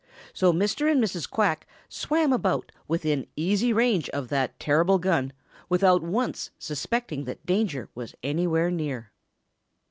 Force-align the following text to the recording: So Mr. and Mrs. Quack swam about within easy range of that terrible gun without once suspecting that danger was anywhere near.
So 0.33 0.51
Mr. 0.51 0.91
and 0.91 0.99
Mrs. 0.99 1.29
Quack 1.29 1.67
swam 1.87 2.33
about 2.33 2.71
within 2.87 3.27
easy 3.35 3.71
range 3.71 4.09
of 4.09 4.29
that 4.29 4.59
terrible 4.59 4.97
gun 4.97 5.31
without 5.69 6.01
once 6.01 6.49
suspecting 6.57 7.25
that 7.25 7.45
danger 7.45 7.87
was 7.93 8.15
anywhere 8.23 8.71
near. 8.71 9.11